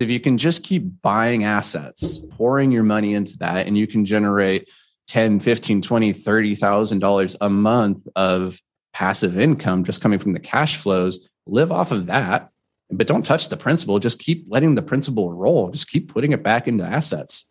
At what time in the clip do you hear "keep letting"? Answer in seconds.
14.18-14.74